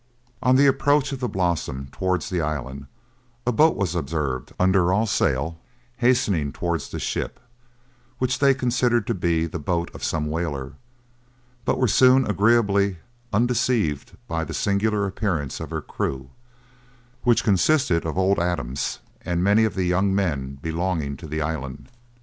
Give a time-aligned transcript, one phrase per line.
[0.41, 2.87] On the approach of the Blossom towards the island,
[3.45, 5.59] a boat was observed, under all sail,
[5.97, 7.39] hastening towards the ship,
[8.17, 10.73] which they considered to be the boat of some whaler,
[11.65, 12.97] but were soon agreeably
[13.31, 16.31] undeceived by the singular appearance of her crew,
[17.21, 21.89] which consisted of old Adams and many of the young men belonging to the island.